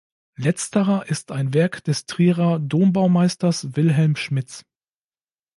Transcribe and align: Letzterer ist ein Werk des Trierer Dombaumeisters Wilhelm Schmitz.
Letzterer 0.35 1.05
ist 1.05 1.31
ein 1.31 1.53
Werk 1.53 1.83
des 1.83 2.07
Trierer 2.07 2.57
Dombaumeisters 2.57 3.75
Wilhelm 3.75 4.15
Schmitz. 4.15 4.65